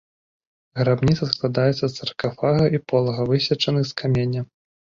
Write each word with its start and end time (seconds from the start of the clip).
Грабніца 0.79 1.27
складаецца 1.33 1.77
з 1.87 1.91
саркафага 2.01 2.65
і 2.79 2.81
полага, 2.93 3.21
высечаных 3.33 3.83
з 3.91 3.99
каменя. 4.03 4.41